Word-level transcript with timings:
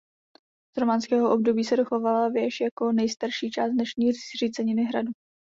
Z 0.77 0.79
románského 0.79 1.31
období 1.33 1.63
se 1.63 1.77
dochovala 1.77 2.29
věž 2.29 2.59
jako 2.61 2.91
nejstarší 2.91 3.51
část 3.51 3.71
dnešní 3.71 4.11
zříceniny 4.13 4.83
hradu. 4.83 5.11